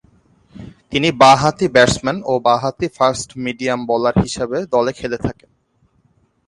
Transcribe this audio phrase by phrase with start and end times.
[0.91, 5.49] তিনি বা-হাতি ব্যাটসম্যান ও বা-হাতি ফাস্ট-মিডিয়াম বোলার হিসেবে দলে খেলে থাকেন।